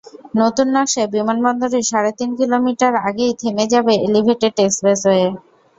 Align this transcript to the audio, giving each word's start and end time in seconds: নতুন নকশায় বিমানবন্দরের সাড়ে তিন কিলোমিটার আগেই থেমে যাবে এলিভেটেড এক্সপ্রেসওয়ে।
নতুন 0.35 0.67
নকশায় 0.75 1.11
বিমানবন্দরের 1.13 1.83
সাড়ে 1.91 2.11
তিন 2.19 2.29
কিলোমিটার 2.39 2.93
আগেই 3.07 3.33
থেমে 3.41 3.65
যাবে 3.73 3.93
এলিভেটেড 4.05 4.55
এক্সপ্রেসওয়ে। 4.59 5.25